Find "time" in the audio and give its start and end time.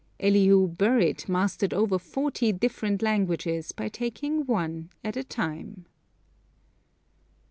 5.23-5.85